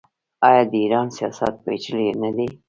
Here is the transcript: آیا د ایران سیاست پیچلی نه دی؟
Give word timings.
آیا 0.47 0.63
د 0.71 0.73
ایران 0.83 1.07
سیاست 1.17 1.53
پیچلی 1.63 2.07
نه 2.21 2.29
دی؟ 2.35 2.47